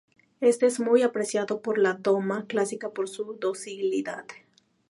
Este 0.39 0.65
es 0.65 0.79
muy 0.79 1.03
apreciado 1.03 1.61
para 1.61 1.77
la 1.79 1.93
doma 1.93 2.47
clásica 2.47 2.89
por 2.89 3.07
su 3.07 3.35
docilidad. 3.35 4.25